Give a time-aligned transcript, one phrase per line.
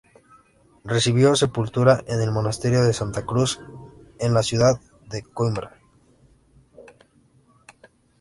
[0.83, 3.59] Recibió sepultura en el Monasterio de Santa Cruz
[4.17, 4.81] en la ciudad
[5.11, 5.77] de Coímbra.